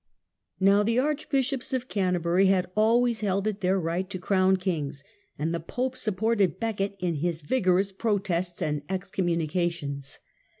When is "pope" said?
5.59-5.95